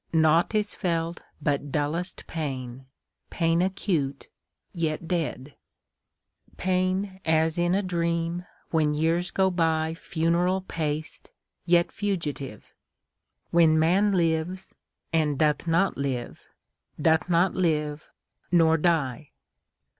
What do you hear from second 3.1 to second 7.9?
Pain acute, yet dead; Pain as in a